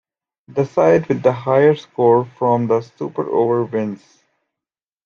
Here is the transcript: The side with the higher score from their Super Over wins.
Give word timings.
The 0.47 0.65
side 0.65 1.05
with 1.09 1.21
the 1.21 1.31
higher 1.31 1.75
score 1.75 2.25
from 2.25 2.65
their 2.65 2.81
Super 2.81 3.29
Over 3.29 3.65
wins. 3.65 4.01